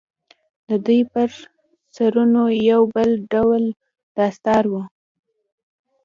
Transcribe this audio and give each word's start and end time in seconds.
د 0.67 0.69
دوى 0.85 0.99
پر 1.13 1.29
سرونو 1.95 2.43
يو 2.71 2.81
بل 2.95 3.09
ډول 3.33 3.63
دستار 4.17 4.63
و. 4.71 4.73